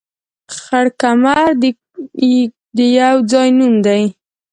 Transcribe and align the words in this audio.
خړ 0.57 0.85
کمر 1.01 1.47
د 2.77 2.79
يو 2.99 3.15
ځاى 3.31 3.49
نوم 3.57 3.75
دى 3.85 4.03